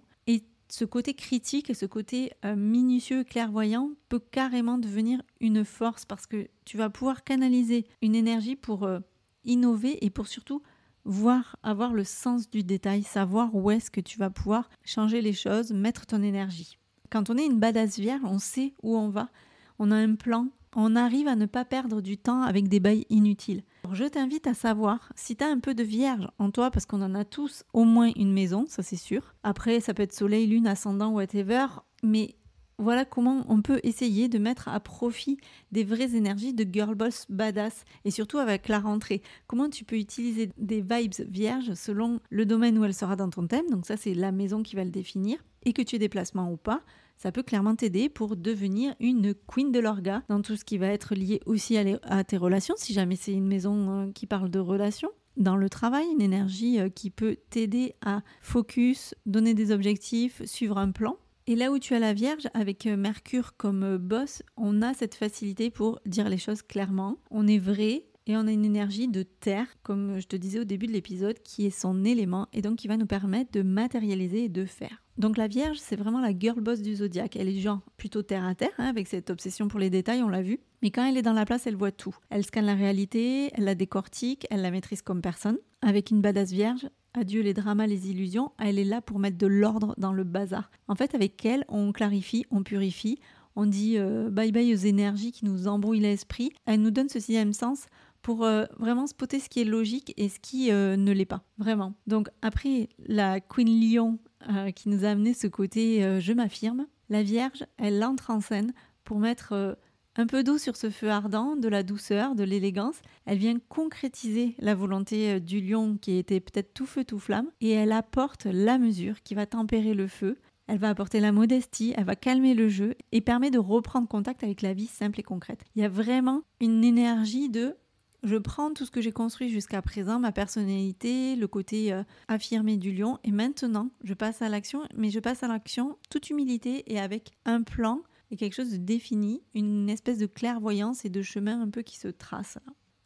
ce 0.71 0.85
côté 0.85 1.13
critique 1.13 1.69
et 1.69 1.73
ce 1.73 1.85
côté 1.85 2.31
euh, 2.45 2.55
minutieux, 2.55 3.25
clairvoyant 3.25 3.91
peut 4.07 4.21
carrément 4.31 4.77
devenir 4.77 5.21
une 5.41 5.65
force 5.65 6.05
parce 6.05 6.25
que 6.25 6.47
tu 6.63 6.77
vas 6.77 6.89
pouvoir 6.89 7.25
canaliser 7.25 7.85
une 8.01 8.15
énergie 8.15 8.55
pour 8.55 8.83
euh, 8.83 8.99
innover 9.43 10.03
et 10.05 10.09
pour 10.09 10.27
surtout 10.27 10.61
voir, 11.03 11.57
avoir 11.61 11.93
le 11.93 12.05
sens 12.05 12.49
du 12.49 12.63
détail, 12.63 13.03
savoir 13.03 13.53
où 13.53 13.69
est-ce 13.69 13.91
que 13.91 13.99
tu 13.99 14.17
vas 14.17 14.29
pouvoir 14.29 14.69
changer 14.85 15.19
les 15.19 15.33
choses, 15.33 15.73
mettre 15.73 16.05
ton 16.05 16.23
énergie. 16.23 16.77
Quand 17.09 17.29
on 17.29 17.37
est 17.37 17.45
une 17.45 17.59
badass 17.59 17.99
vierge, 17.99 18.23
on 18.23 18.39
sait 18.39 18.73
où 18.81 18.95
on 18.95 19.09
va, 19.09 19.29
on 19.77 19.91
a 19.91 19.97
un 19.97 20.15
plan, 20.15 20.47
on 20.73 20.95
arrive 20.95 21.27
à 21.27 21.35
ne 21.35 21.47
pas 21.47 21.65
perdre 21.65 21.99
du 21.99 22.17
temps 22.17 22.43
avec 22.43 22.69
des 22.69 22.79
bails 22.79 23.05
inutiles. 23.09 23.63
Je 23.95 24.05
t'invite 24.05 24.47
à 24.47 24.53
savoir 24.53 25.11
si 25.15 25.35
tu 25.35 25.43
as 25.43 25.47
un 25.47 25.59
peu 25.59 25.73
de 25.73 25.83
vierge 25.83 26.27
en 26.39 26.51
toi, 26.51 26.71
parce 26.71 26.85
qu'on 26.85 27.01
en 27.01 27.15
a 27.15 27.25
tous 27.25 27.63
au 27.73 27.83
moins 27.83 28.11
une 28.15 28.33
maison, 28.33 28.65
ça 28.67 28.83
c'est 28.83 28.95
sûr. 28.95 29.35
Après, 29.43 29.79
ça 29.79 29.93
peut 29.93 30.03
être 30.03 30.13
soleil, 30.13 30.47
lune, 30.47 30.67
ascendant, 30.67 31.11
whatever, 31.11 31.67
mais 32.03 32.35
voilà 32.81 33.05
comment 33.05 33.45
on 33.47 33.61
peut 33.61 33.79
essayer 33.83 34.27
de 34.27 34.39
mettre 34.39 34.67
à 34.67 34.79
profit 34.79 35.37
des 35.71 35.83
vraies 35.83 36.15
énergies 36.15 36.53
de 36.53 36.65
girl 36.69 36.95
boss 36.95 37.25
badass 37.29 37.85
et 38.05 38.11
surtout 38.11 38.39
avec 38.39 38.67
la 38.67 38.79
rentrée. 38.79 39.21
Comment 39.45 39.69
tu 39.69 39.85
peux 39.85 39.97
utiliser 39.97 40.49
des 40.57 40.81
vibes 40.81 41.13
vierges 41.29 41.75
selon 41.75 42.19
le 42.31 42.45
domaine 42.45 42.77
où 42.79 42.83
elle 42.83 42.93
sera 42.93 43.15
dans 43.15 43.29
ton 43.29 43.45
thème. 43.45 43.69
Donc 43.69 43.85
ça 43.85 43.97
c'est 43.97 44.15
la 44.15 44.31
maison 44.31 44.63
qui 44.63 44.75
va 44.75 44.83
le 44.83 44.89
définir 44.89 45.37
et 45.63 45.73
que 45.73 45.83
tu 45.83 45.95
aies 45.95 45.99
déplacement 45.99 46.51
ou 46.51 46.57
pas 46.57 46.81
ça 47.21 47.31
peut 47.31 47.43
clairement 47.43 47.75
t'aider 47.75 48.09
pour 48.09 48.35
devenir 48.35 48.95
une 48.99 49.35
queen 49.45 49.71
de 49.71 49.79
l'orga 49.79 50.23
dans 50.27 50.41
tout 50.41 50.55
ce 50.55 50.65
qui 50.65 50.79
va 50.79 50.87
être 50.87 51.13
lié 51.13 51.39
aussi 51.45 51.77
à, 51.77 52.23
tes 52.23 52.37
relations, 52.37 52.73
si 52.77 52.93
jamais 52.93 53.15
c'est 53.15 53.31
une 53.31 53.45
maison 53.45 54.07
euh, 54.07 54.11
qui 54.11 54.25
parle 54.25 54.49
de 54.49 54.57
relations. 54.57 55.11
Dans 55.37 55.55
le 55.55 55.69
travail, 55.69 56.07
une 56.11 56.21
énergie 56.21 56.79
euh, 56.79 56.89
qui 56.89 57.11
peut 57.11 57.37
t'aider 57.51 57.93
à 58.03 58.23
focus, 58.41 59.13
donner 59.27 59.53
des 59.53 59.71
objectifs, 59.71 60.43
suivre 60.45 60.79
un 60.79 60.89
plan. 60.89 61.15
Et 61.45 61.55
là 61.55 61.71
où 61.71 61.77
tu 61.77 61.93
as 61.93 61.99
la 61.99 62.13
Vierge, 62.13 62.47
avec 62.55 62.87
euh, 62.87 62.97
Mercure 62.97 63.55
comme 63.55 63.97
boss, 63.97 64.41
on 64.57 64.81
a 64.81 64.95
cette 64.95 65.13
facilité 65.13 65.69
pour 65.69 65.99
dire 66.07 66.27
les 66.27 66.39
choses 66.39 66.63
clairement. 66.63 67.17
On 67.29 67.45
est 67.45 67.59
vrai, 67.59 68.05
et 68.27 68.37
on 68.37 68.47
a 68.47 68.51
une 68.51 68.65
énergie 68.65 69.07
de 69.07 69.23
terre, 69.23 69.67
comme 69.83 70.19
je 70.19 70.27
te 70.27 70.35
disais 70.35 70.59
au 70.59 70.63
début 70.63 70.87
de 70.87 70.91
l'épisode, 70.91 71.39
qui 71.43 71.65
est 71.65 71.69
son 71.71 72.03
élément 72.03 72.47
et 72.53 72.61
donc 72.61 72.77
qui 72.77 72.87
va 72.87 72.97
nous 72.97 73.05
permettre 73.05 73.51
de 73.51 73.61
matérialiser 73.61 74.45
et 74.45 74.49
de 74.49 74.65
faire. 74.65 75.03
Donc 75.21 75.37
la 75.37 75.47
Vierge, 75.47 75.77
c'est 75.79 75.95
vraiment 75.95 76.19
la 76.19 76.35
girl 76.35 76.59
boss 76.61 76.81
du 76.81 76.95
zodiaque. 76.95 77.35
Elle 77.35 77.47
est 77.47 77.59
genre 77.59 77.81
plutôt 77.95 78.23
terre 78.23 78.43
à 78.43 78.55
terre, 78.55 78.71
hein, 78.79 78.87
avec 78.87 79.07
cette 79.07 79.29
obsession 79.29 79.67
pour 79.67 79.79
les 79.79 79.91
détails, 79.91 80.23
on 80.23 80.29
l'a 80.29 80.41
vu. 80.41 80.59
Mais 80.81 80.89
quand 80.89 81.05
elle 81.05 81.15
est 81.15 81.21
dans 81.21 81.31
la 81.31 81.45
place, 81.45 81.67
elle 81.67 81.75
voit 81.75 81.91
tout. 81.91 82.15
Elle 82.31 82.43
scanne 82.43 82.65
la 82.65 82.73
réalité, 82.73 83.51
elle 83.53 83.65
la 83.65 83.75
décortique, 83.75 84.47
elle 84.49 84.63
la 84.63 84.71
maîtrise 84.71 85.03
comme 85.03 85.21
personne. 85.21 85.59
Avec 85.83 86.09
une 86.09 86.21
badass 86.21 86.51
vierge, 86.51 86.89
adieu 87.13 87.43
les 87.43 87.53
dramas, 87.53 87.85
les 87.85 88.09
illusions, 88.09 88.51
elle 88.57 88.79
est 88.79 88.83
là 88.83 88.99
pour 88.99 89.19
mettre 89.19 89.37
de 89.37 89.45
l'ordre 89.45 89.93
dans 89.99 90.11
le 90.11 90.23
bazar. 90.23 90.71
En 90.87 90.95
fait, 90.95 91.13
avec 91.13 91.45
elle, 91.45 91.65
on 91.67 91.91
clarifie, 91.91 92.47
on 92.49 92.63
purifie, 92.63 93.19
on 93.55 93.67
dit 93.67 93.99
euh, 93.99 94.31
bye 94.31 94.51
bye 94.51 94.73
aux 94.73 94.77
énergies 94.77 95.31
qui 95.31 95.45
nous 95.45 95.67
embrouillent 95.67 95.99
l'esprit. 95.99 96.51
Elle 96.65 96.81
nous 96.81 96.89
donne 96.89 97.09
ce 97.09 97.19
sixième 97.19 97.53
sens 97.53 97.85
pour 98.23 98.43
euh, 98.43 98.65
vraiment 98.79 99.05
spotter 99.05 99.39
ce 99.39 99.49
qui 99.49 99.61
est 99.61 99.65
logique 99.65 100.15
et 100.17 100.29
ce 100.29 100.39
qui 100.39 100.71
euh, 100.71 100.95
ne 100.95 101.11
l'est 101.11 101.25
pas, 101.25 101.43
vraiment. 101.59 101.93
Donc 102.07 102.29
après 102.41 102.89
la 103.05 103.39
Queen 103.39 103.67
Lion 103.67 104.17
euh, 104.49 104.71
qui 104.71 104.89
nous 104.89 105.05
a 105.05 105.09
amené 105.09 105.33
ce 105.33 105.47
côté 105.47 106.19
je 106.19 106.33
m'affirme, 106.33 106.87
la 107.09 107.23
Vierge, 107.23 107.65
elle 107.77 108.03
entre 108.03 108.31
en 108.31 108.41
scène 108.41 108.73
pour 109.03 109.19
mettre 109.19 109.77
un 110.15 110.27
peu 110.27 110.43
d'eau 110.43 110.57
sur 110.57 110.75
ce 110.75 110.89
feu 110.89 111.09
ardent, 111.09 111.55
de 111.55 111.67
la 111.67 111.83
douceur, 111.83 112.35
de 112.35 112.43
l'élégance. 112.43 113.01
Elle 113.25 113.37
vient 113.37 113.57
concrétiser 113.69 114.55
la 114.59 114.75
volonté 114.75 115.39
du 115.39 115.61
lion 115.61 115.97
qui 115.97 116.17
était 116.17 116.39
peut-être 116.39 116.73
tout 116.73 116.85
feu 116.85 117.03
tout 117.03 117.19
flamme 117.19 117.49
et 117.59 117.71
elle 117.71 117.91
apporte 117.91 118.45
la 118.45 118.77
mesure 118.77 119.21
qui 119.23 119.35
va 119.35 119.45
tempérer 119.45 119.93
le 119.93 120.07
feu. 120.07 120.37
Elle 120.67 120.77
va 120.77 120.89
apporter 120.89 121.19
la 121.19 121.33
modestie, 121.33 121.93
elle 121.97 122.05
va 122.05 122.15
calmer 122.15 122.53
le 122.53 122.69
jeu 122.69 122.95
et 123.11 123.19
permet 123.19 123.51
de 123.51 123.59
reprendre 123.59 124.07
contact 124.07 124.41
avec 124.43 124.61
la 124.61 124.73
vie 124.73 124.87
simple 124.87 125.19
et 125.19 125.23
concrète. 125.23 125.65
Il 125.75 125.81
y 125.81 125.85
a 125.85 125.89
vraiment 125.89 126.43
une 126.61 126.85
énergie 126.85 127.49
de 127.49 127.75
je 128.23 128.35
prends 128.37 128.73
tout 128.73 128.85
ce 128.85 128.91
que 128.91 129.01
j'ai 129.01 129.11
construit 129.11 129.49
jusqu'à 129.49 129.81
présent, 129.81 130.19
ma 130.19 130.31
personnalité, 130.31 131.35
le 131.35 131.47
côté 131.47 131.91
euh, 131.91 132.03
affirmé 132.27 132.77
du 132.77 132.93
lion, 132.93 133.17
et 133.23 133.31
maintenant 133.31 133.89
je 134.03 134.13
passe 134.13 134.41
à 134.41 134.49
l'action, 134.49 134.81
mais 134.95 135.09
je 135.09 135.19
passe 135.19 135.43
à 135.43 135.47
l'action 135.47 135.97
toute 136.09 136.29
humilité 136.29 136.83
et 136.91 136.99
avec 136.99 137.31
un 137.45 137.63
plan 137.63 138.01
et 138.29 138.37
quelque 138.37 138.53
chose 138.53 138.71
de 138.71 138.77
défini, 138.77 139.41
une 139.53 139.89
espèce 139.89 140.17
de 140.17 140.25
clairvoyance 140.25 141.03
et 141.05 141.09
de 141.09 141.21
chemin 141.21 141.61
un 141.61 141.69
peu 141.69 141.81
qui 141.81 141.97
se 141.97 142.07
trace. 142.07 142.57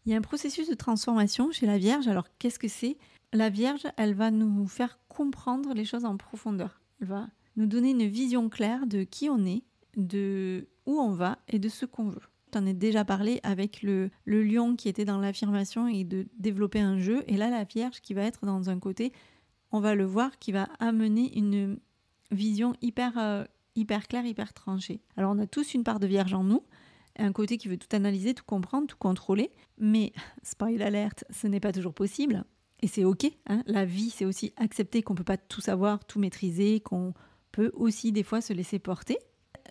Il 0.05 0.12
y 0.12 0.15
a 0.15 0.17
un 0.17 0.22
processus 0.22 0.69
de 0.69 0.75
transformation 0.75 1.51
chez 1.51 1.65
la 1.65 1.79
Vierge. 1.79 2.07
Alors 2.07 2.27
qu'est-ce 2.38 2.60
que 2.60 2.67
c'est? 2.67 2.98
La 3.34 3.50
Vierge, 3.50 3.88
elle 3.98 4.13
va 4.13 4.29
nous 4.29 4.67
faire 4.67 5.00
comprendre 5.07 5.74
les 5.74 5.84
choses 5.84 6.05
en 6.05 6.15
profondeur. 6.15 6.79
Elle 7.01 7.07
va 7.07 7.27
nous 7.55 7.65
donner 7.65 7.91
une 7.91 8.05
vision 8.05 8.50
claire 8.50 8.86
de 8.86 9.03
qui 9.03 9.29
on 9.29 9.45
est, 9.45 9.63
de 9.98 10.67
où 10.86 11.00
on 11.00 11.12
va 11.12 11.39
et 11.48 11.57
de 11.57 11.69
ce 11.69 11.86
qu'on 11.86 12.10
veut. 12.10 12.22
T'en 12.55 12.65
ai 12.65 12.74
déjà 12.74 13.03
parlé 13.03 13.41
avec 13.43 13.81
le, 13.81 14.09
le 14.24 14.41
lion 14.41 14.77
qui 14.77 14.88
était 14.88 15.03
dans 15.03 15.17
l'affirmation 15.17 15.89
et 15.89 16.05
de 16.05 16.25
développer 16.39 16.79
un 16.79 16.97
jeu. 16.97 17.25
Et 17.27 17.35
là, 17.35 17.50
la 17.50 17.65
Vierge 17.65 18.00
qui 18.00 18.13
va 18.13 18.21
être 18.21 18.45
dans 18.45 18.69
un 18.69 18.79
côté, 18.79 19.12
on 19.74 19.81
va 19.81 19.93
le 19.93 20.05
voir, 20.05 20.39
qui 20.39 20.53
va 20.53 20.69
amener 20.79 21.38
une 21.38 21.79
vision 22.31 22.74
hyper, 22.81 23.17
euh, 23.17 23.43
hyper 23.75 24.07
claire, 24.07 24.25
hyper 24.25 24.53
tranchée. 24.53 25.01
Alors 25.17 25.33
on 25.35 25.39
a 25.39 25.47
tous 25.47 25.74
une 25.74 25.83
part 25.83 26.00
de 26.00 26.07
Vierge 26.07 26.33
en 26.33 26.45
nous, 26.45 26.63
un 27.19 27.33
côté 27.33 27.57
qui 27.57 27.67
veut 27.67 27.75
tout 27.75 27.93
analyser, 27.93 28.33
tout 28.33 28.45
comprendre, 28.45 28.88
tout 28.88 28.95
contrôler. 28.97 29.51
Mais, 29.77 30.13
spoil 30.43 30.81
alerte, 30.81 31.25
ce 31.31 31.47
n'est 31.47 31.59
pas 31.59 31.74
toujours 31.74 31.93
possible. 31.93 32.45
Et 32.81 32.88
c'est 32.88 33.03
ok. 33.03 33.25
hein. 33.47 33.63
La 33.65 33.83
vie, 33.83 34.12
c'est 34.12 34.24
aussi 34.24 34.53
accepter 34.55 35.01
qu'on 35.03 35.15
peut 35.15 35.25
pas 35.25 35.35
tout 35.35 35.59
savoir, 35.59 36.05
tout 36.05 36.19
maîtriser, 36.19 36.79
qu'on 36.79 37.13
peut 37.51 37.71
aussi 37.74 38.13
des 38.13 38.24
fois 38.24 38.39
se 38.39 38.53
laisser 38.53 38.79
porter. 38.79 39.17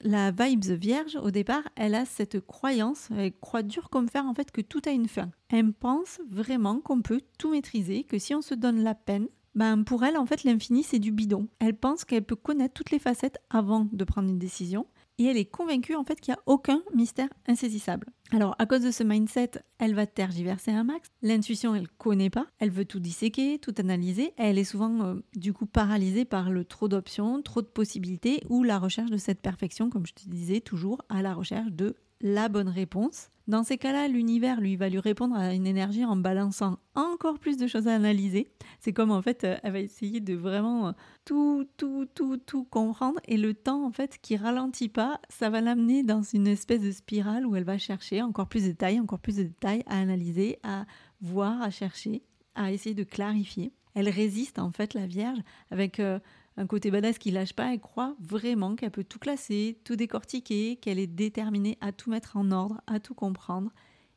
La 0.07 0.33
vibes 0.33 0.67
vierge, 0.67 1.17
au 1.17 1.31
départ, 1.31 1.63
elle 1.77 1.95
a 1.95 2.05
cette 2.05 2.39
croyance, 2.39 3.09
elle 3.17 3.33
croit 3.33 3.63
dur 3.63 3.89
comme 3.89 4.11
fer 4.11 4.27
en 4.27 4.35
fait 4.35 4.51
que 4.51 4.61
tout 4.61 4.83
a 4.85 4.91
une 4.91 5.09
fin. 5.09 5.31
Elle 5.49 5.73
pense 5.73 6.21
vraiment 6.29 6.81
qu'on 6.81 7.01
peut 7.01 7.23
tout 7.39 7.51
maîtriser, 7.51 8.05
que 8.05 8.19
si 8.19 8.35
on 8.35 8.43
se 8.43 8.53
donne 8.53 8.83
la 8.83 8.95
peine, 8.95 9.29
ben 9.55 9.83
pour 9.83 10.05
elle 10.05 10.19
en 10.19 10.27
fait 10.27 10.45
l'infini 10.45 10.83
c'est 10.83 10.99
du 10.99 11.11
bidon. 11.11 11.49
Elle 11.59 11.75
pense 11.75 12.05
qu'elle 12.05 12.23
peut 12.23 12.37
connaître 12.37 12.75
toutes 12.75 12.91
les 12.91 12.99
facettes 12.99 13.39
avant 13.49 13.89
de 13.91 14.05
prendre 14.05 14.29
une 14.29 14.39
décision 14.39 14.87
et 15.19 15.25
elle 15.25 15.37
est 15.37 15.45
convaincue 15.45 15.95
en 15.95 16.05
fait 16.05 16.21
qu'il 16.21 16.33
n'y 16.33 16.39
a 16.39 16.43
aucun 16.47 16.83
mystère 16.95 17.29
insaisissable. 17.47 18.09
Alors 18.33 18.57
à 18.59 18.67
cause 18.67 18.83
de 18.83 18.91
ce 18.91 19.03
mindset, 19.03 19.53
elle 19.79 19.95
va 19.95 20.07
tergiverser 20.07 20.73
un 20.73 20.85
max. 20.85 21.09
L'intuition, 21.23 21.75
elle 21.75 21.89
connaît 21.89 22.31
pas, 22.31 22.47
elle 22.59 22.71
veut 22.71 22.85
tout 22.85 23.01
disséquer, 23.01 23.59
tout 23.59 23.75
analyser. 23.79 24.33
Elle 24.37 24.59
est 24.59 24.65
souvent 24.65 25.03
euh, 25.03 25.15
du 25.37 25.53
coup 25.53 25.67
paralysée 25.67 26.25
par 26.25 26.51
le 26.51 26.65
trop 26.65 26.89
d'options, 26.89 27.43
trop 27.43 27.63
de 27.63 27.67
possibilités 27.67 28.43
ou 28.49 28.63
la 28.63 28.79
recherche 28.79 29.11
de 29.11 29.17
cette 29.17 29.41
perfection, 29.41 29.91
comme 29.91 30.07
je 30.07 30.15
te 30.15 30.29
disais 30.29 30.61
toujours, 30.61 31.03
à 31.09 31.23
la 31.23 31.35
recherche 31.35 31.71
de 31.71 31.97
la 32.25 32.49
bonne 32.49 32.71
réponse. 32.71 33.29
Dans 33.49 33.63
ces 33.65 33.77
cas-là, 33.77 34.09
l'univers 34.09 34.59
lui 34.59 34.77
va 34.77 34.89
lui 34.89 34.99
répondre 34.99 35.37
à 35.37 35.53
une 35.53 35.67
énergie 35.67 36.07
en 36.07 36.17
balançant 36.17 36.79
encore 36.95 37.39
plus 37.39 37.59
de 37.59 37.67
choses 37.67 37.87
à 37.87 37.95
analyser. 37.95 38.51
C'est 38.81 38.95
comme 38.95 39.11
en 39.11 39.21
fait, 39.21 39.45
euh, 39.45 39.59
elle 39.63 39.73
va 39.73 39.81
essayer 39.81 40.21
de 40.21 40.35
vraiment 40.35 40.89
euh, 40.89 40.93
tout, 41.27 41.69
tout, 41.77 42.07
tout, 42.15 42.39
tout 42.39 42.65
comprendre 42.65 43.21
et 43.27 43.37
le 43.37 43.53
temps 43.53 43.85
en 43.85 43.93
fait 43.93 44.19
qui 44.23 44.39
ralentit 44.39 44.89
pas, 44.89 45.21
ça 45.29 45.51
va 45.51 45.61
l'amener 45.61 46.03
dans 46.03 46.23
une 46.23 46.47
espèce 46.47 46.81
de 46.81 46.93
spirale 46.93 47.45
où 47.45 47.57
elle 47.57 47.65
va 47.65 47.77
chercher 47.77 48.23
encore 48.23 48.49
plus 48.49 48.63
de 48.63 48.69
détails, 48.69 48.99
encore 48.99 49.19
plus 49.21 49.37
de 49.37 49.43
détails 49.43 49.83
à 49.87 50.01
analyser, 50.01 50.59
à 50.63 50.87
voir, 51.21 51.61
à 51.61 51.69
chercher, 51.69 52.23
à 52.55 52.73
essayer 52.73 52.95
de 52.95 53.05
clarifier. 53.05 53.75
Elle 53.95 54.09
résiste 54.09 54.59
en 54.59 54.71
fait 54.71 54.95
la 54.95 55.07
Vierge 55.07 55.41
avec 55.71 56.01
euh, 56.01 56.19
un 56.57 56.67
côté 56.67 56.91
badass 56.91 57.19
qui 57.19 57.31
lâche 57.31 57.53
pas, 57.53 57.73
elle 57.73 57.81
croit 57.81 58.15
vraiment 58.21 58.77
qu'elle 58.77 58.91
peut 58.91 59.05
tout 59.05 59.19
classer, 59.19 59.79
tout 59.85 59.97
décortiquer, 59.97 60.77
qu'elle 60.77 60.99
est 60.99 61.07
déterminée 61.07 61.79
à 61.81 61.93
tout 61.93 62.11
mettre 62.11 62.37
en 62.37 62.51
ordre, 62.53 62.81
à 62.87 63.01
tout 63.01 63.15
comprendre 63.15 63.73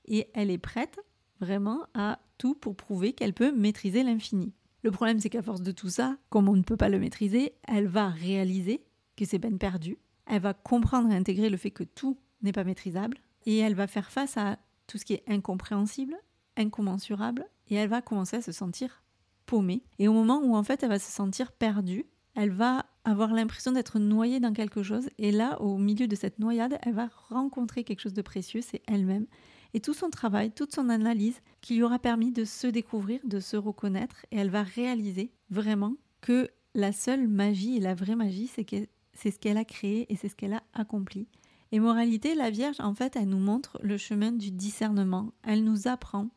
et 0.08 0.30
elle 0.34 0.50
est 0.50 0.58
prête 0.58 1.00
vraiment 1.40 1.86
à 1.94 2.20
tout 2.38 2.56
pour 2.56 2.76
prouver 2.76 3.14
qu'elle 3.14 3.34
peut 3.34 3.52
maîtriser 3.52 4.04
l'infini. 4.04 4.54
Le 4.84 4.92
problème, 4.92 5.20
c'est 5.20 5.30
qu'à 5.30 5.42
force 5.42 5.62
de 5.62 5.72
tout 5.72 5.90
ça, 5.90 6.18
comme 6.30 6.50
on 6.50 6.56
ne 6.56 6.62
peut 6.62 6.78
pas 6.78 6.90
le 6.90 7.00
maîtriser, 7.00 7.54
elle 7.68 7.88
va 7.88 8.10
réaliser 8.10 8.86
que 9.16 9.26
c'est 9.26 9.40
peine 9.40 9.58
perdue. 9.58 9.98
Elle 10.26 10.42
va 10.42 10.54
comprendre 10.54 11.12
et 11.12 11.16
intégrer 11.16 11.50
le 11.50 11.58
fait 11.58 11.72
que 11.72 11.84
tout 11.84 12.18
n'est 12.42 12.52
pas 12.52 12.64
maîtrisable. 12.64 13.18
Et 13.46 13.58
elle 13.58 13.76
va 13.76 13.88
faire 13.88 14.12
face 14.12 14.38
à 14.38 14.60
tout 14.86 14.98
ce 14.98 15.06
qui 15.06 15.14
est 15.14 15.24
incompréhensible, 15.28 16.16
incommensurable. 16.56 17.46
Et 17.70 17.76
elle 17.76 17.90
va 17.90 18.02
commencer 18.02 18.38
à 18.38 18.42
se 18.42 18.52
sentir 18.52 19.04
paumée. 19.46 19.84
Et 20.00 20.08
au 20.08 20.14
moment 20.14 20.42
où 20.44 20.56
en 20.56 20.64
fait 20.64 20.84
elle 20.84 20.90
va 20.90 21.00
se 21.00 21.12
sentir 21.12 21.52
perdue, 21.52 22.06
elle 22.38 22.52
va 22.52 22.86
avoir 23.04 23.34
l'impression 23.34 23.72
d'être 23.72 23.98
noyée 23.98 24.40
dans 24.40 24.54
quelque 24.54 24.84
chose. 24.84 25.10
Et 25.18 25.32
là, 25.32 25.60
au 25.60 25.80
milieu 25.80 26.08
de 26.08 26.16
cette 26.16 26.38
noyade, 26.38 26.78
elle 26.84 26.94
va 26.94 27.10
rencontrer 27.30 27.84
quelque 27.84 28.02
chose 28.02 28.14
de 28.14 28.22
précieux, 28.22 28.62
c'est 28.62 28.84
elle-même. 28.86 29.26
Et 29.74 29.80
tout 29.80 29.96
son 29.96 30.12
travail, 30.12 30.52
toute 30.52 30.74
son 30.74 30.90
analyse 30.90 31.42
qui 31.62 31.76
lui 31.76 31.84
aura 31.84 31.98
permis 31.98 32.32
de 32.32 32.46
se 32.46 32.68
découvrir, 32.68 33.20
de 33.24 33.40
se 33.40 33.58
reconnaître. 33.58 34.24
Et 34.30 34.38
elle 34.38 34.52
va 34.52 34.62
réaliser 34.62 35.32
vraiment 35.50 35.96
que 36.22 36.48
la 36.76 36.92
seule 36.92 37.28
magie 37.28 37.76
et 37.76 37.80
la 37.80 37.96
vraie 37.96 38.16
magie, 38.16 38.48
c'est 38.48 38.66
que 38.66 38.88
c'est 39.14 39.32
ce 39.32 39.40
qu'elle 39.40 39.58
a 39.58 39.66
créé 39.66 40.06
et 40.14 40.16
c'est 40.16 40.30
ce 40.30 40.36
qu'elle 40.36 40.54
a 40.54 40.62
accompli. 40.74 41.28
Et 41.72 41.80
moralité, 41.80 42.36
la 42.36 42.52
Vierge, 42.52 42.80
en 42.80 42.94
fait, 42.94 43.16
elle 43.16 43.30
nous 43.30 43.40
montre 43.40 43.80
le 43.82 43.98
chemin 43.98 44.32
du 44.32 44.52
discernement. 44.52 45.34
Elle 45.42 45.64
nous 45.64 45.88
apprend 45.88 46.30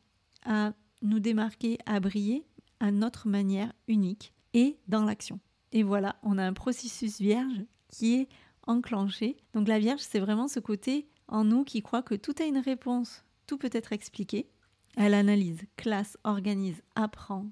à 0.47 0.73
nous 1.03 1.21
démarquer, 1.21 1.77
à 1.85 2.01
briller 2.01 2.47
à 2.81 2.91
notre 2.91 3.29
manière 3.29 3.75
unique 3.87 4.33
et 4.55 4.79
dans 4.89 5.05
l'action. 5.05 5.41
Et 5.73 5.83
voilà, 5.83 6.17
on 6.23 6.39
a 6.39 6.45
un 6.45 6.53
processus 6.53 7.21
vierge 7.21 7.65
qui 7.89 8.15
est 8.15 8.29
enclenché. 8.67 9.37
Donc 9.55 9.69
la 9.69 9.79
Vierge, 9.79 10.01
c'est 10.01 10.21
vraiment 10.21 10.49
ce 10.49 10.61
côté 10.61 11.09
en 11.29 11.45
nous 11.45 11.65
qui 11.65 11.83
croit 11.83 12.03
que 12.03 12.15
tout 12.15 12.35
a 12.41 12.45
une 12.45 12.59
réponse, 12.59 13.25
tout 13.47 13.59
peut 13.59 13.71
être 13.73 13.93
expliqué. 13.93 14.51
Elle 14.97 15.15
analyse, 15.15 15.61
classe, 15.77 16.17
organise, 16.25 16.83
apprend. 16.95 17.47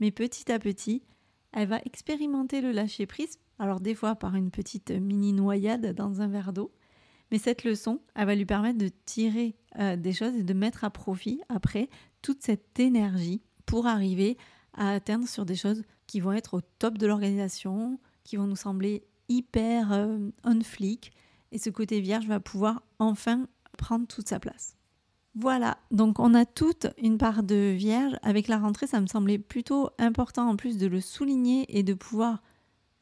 Mais 0.00 0.10
petit 0.10 0.50
à 0.50 0.58
petit, 0.58 1.02
elle 1.52 1.68
va 1.68 1.80
expérimenter 1.84 2.60
le 2.60 2.72
lâcher-prise, 2.72 3.38
alors 3.58 3.80
des 3.80 3.94
fois 3.94 4.16
par 4.16 4.34
une 4.34 4.50
petite 4.50 4.90
mini 4.90 5.32
noyade 5.32 5.94
dans 5.94 6.20
un 6.20 6.28
verre 6.28 6.52
d'eau. 6.52 6.72
Mais 7.30 7.38
cette 7.38 7.64
leçon, 7.64 8.00
elle 8.14 8.26
va 8.26 8.34
lui 8.34 8.46
permettre 8.46 8.78
de 8.78 8.90
tirer 9.04 9.56
euh, 9.78 9.96
des 9.96 10.12
choses 10.12 10.34
et 10.34 10.42
de 10.42 10.54
mettre 10.54 10.84
à 10.84 10.90
profit 10.90 11.40
après 11.48 11.88
toute 12.22 12.42
cette 12.42 12.78
énergie 12.80 13.42
pour 13.66 13.86
arriver 13.86 14.36
à 14.76 14.90
atteindre 14.90 15.28
sur 15.28 15.44
des 15.44 15.56
choses 15.56 15.82
qui 16.06 16.20
vont 16.20 16.32
être 16.32 16.54
au 16.54 16.60
top 16.78 16.98
de 16.98 17.06
l'organisation, 17.06 17.98
qui 18.24 18.36
vont 18.36 18.46
nous 18.46 18.56
sembler 18.56 19.04
hyper 19.28 19.92
euh, 19.92 20.18
on 20.44 20.60
flic. 20.60 21.12
Et 21.52 21.58
ce 21.58 21.70
côté 21.70 22.00
vierge 22.00 22.26
va 22.26 22.40
pouvoir 22.40 22.82
enfin 22.98 23.46
prendre 23.78 24.06
toute 24.06 24.28
sa 24.28 24.40
place. 24.40 24.76
Voilà, 25.36 25.78
donc 25.90 26.20
on 26.20 26.32
a 26.32 26.44
toute 26.44 26.86
une 26.96 27.18
part 27.18 27.42
de 27.42 27.72
vierge. 27.72 28.14
Avec 28.22 28.46
la 28.46 28.58
rentrée, 28.58 28.86
ça 28.86 29.00
me 29.00 29.06
semblait 29.06 29.38
plutôt 29.38 29.90
important 29.98 30.48
en 30.48 30.56
plus 30.56 30.78
de 30.78 30.86
le 30.86 31.00
souligner 31.00 31.66
et 31.76 31.82
de 31.82 31.94
pouvoir 31.94 32.42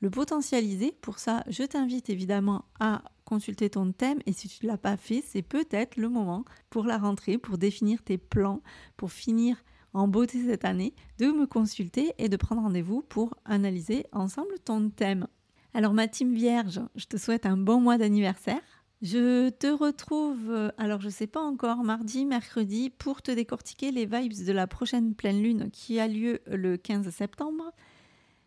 le 0.00 0.11
potentialiser. 0.11 0.93
Pour 1.02 1.19
ça, 1.19 1.45
je 1.49 1.62
t'invite 1.62 2.09
évidemment 2.09 2.64
à 2.81 3.02
consulter 3.25 3.71
ton 3.71 3.93
thème 3.93 4.19
et 4.26 4.33
si 4.33 4.49
tu 4.49 4.64
ne 4.67 4.71
l'as 4.71 4.79
pas 4.79 4.97
fait, 4.97 5.23
c'est 5.26 5.43
peut-être 5.43 5.97
le 5.97 6.09
moment 6.09 6.45
pour 6.71 6.85
la 6.85 6.99
rentrée, 6.99 7.38
pour 7.38 7.59
définir 7.59 8.02
tes 8.02 8.19
plans, 8.19 8.62
pour 8.97 9.12
finir 9.12 9.62
en 9.94 10.08
beauté 10.08 10.42
cette 10.44 10.64
année, 10.64 10.94
de 11.18 11.26
me 11.26 11.46
consulter 11.46 12.12
et 12.18 12.28
de 12.28 12.37
prendre 12.37 12.62
rendez-vous 12.62 13.02
pour 13.02 13.34
analyser 13.44 14.06
ensemble 14.12 14.58
ton 14.64 14.90
thème. 14.90 15.26
Alors 15.75 15.94
ma 15.94 16.08
team 16.08 16.34
vierge, 16.34 16.80
je 16.96 17.06
te 17.06 17.16
souhaite 17.16 17.46
un 17.46 17.56
bon 17.56 17.80
mois 17.80 17.99
d'anniversaire. 17.99 18.61
Je 19.00 19.49
te 19.49 19.66
retrouve, 19.66 20.50
euh, 20.50 20.70
alors 20.78 21.00
je 21.00 21.08
sais 21.08 21.26
pas 21.26 21.40
encore, 21.40 21.82
mardi, 21.82 22.25
mercredi, 22.25 22.88
pour 22.88 23.20
te 23.20 23.32
décortiquer 23.32 23.90
les 23.90 24.06
vibes 24.06 24.44
de 24.44 24.52
la 24.52 24.68
prochaine 24.68 25.14
pleine 25.14 25.42
lune 25.42 25.70
qui 25.72 25.99
a 25.99 26.06
lieu 26.06 26.40
le 26.46 26.76
15 26.76 27.08
septembre. 27.11 27.72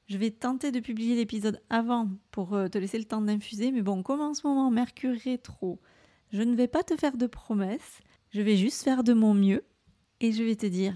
Je 0.07 0.17
vais 0.17 0.31
tenter 0.31 0.71
de 0.71 0.79
publier 0.79 1.15
l'épisode 1.15 1.61
avant 1.69 2.09
pour 2.31 2.53
euh, 2.53 2.67
te 2.67 2.77
laisser 2.77 2.99
le 2.99 3.05
temps 3.05 3.21
d'infuser, 3.21 3.71
mais 3.71 3.81
bon, 3.81 4.01
comme 4.01 4.21
en 4.21 4.33
ce 4.33 4.47
moment 4.47 4.71
Mercure 4.71 5.17
rétro, 5.25 5.81
je 6.31 6.41
ne 6.41 6.55
vais 6.55 6.67
pas 6.67 6.83
te 6.83 6.95
faire 6.95 7.17
de 7.17 7.27
promesses, 7.27 7.99
je 8.29 8.41
vais 8.41 8.55
juste 8.55 8.83
faire 8.83 9.03
de 9.03 9.13
mon 9.13 9.33
mieux 9.33 9.65
et 10.21 10.31
je 10.31 10.43
vais 10.43 10.55
te 10.55 10.67
dire 10.67 10.95